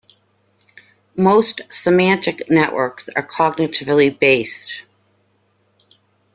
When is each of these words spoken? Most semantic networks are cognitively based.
Most 1.15 1.61
semantic 1.69 2.49
networks 2.49 3.07
are 3.09 3.21
cognitively 3.21 4.09
based. 4.17 4.83